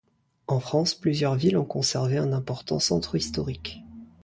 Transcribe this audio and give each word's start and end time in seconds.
En 0.47 0.59
France, 0.59 0.95
plusieurs 0.95 1.35
villes 1.35 1.57
ont 1.59 1.63
conservé 1.63 2.17
un 2.17 2.33
important 2.33 2.79
centre 2.79 3.15
historique. 3.15 3.83